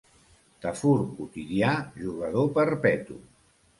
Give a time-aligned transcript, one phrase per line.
[0.65, 1.75] Tafur quotidià,
[2.07, 3.21] jugador perpetu.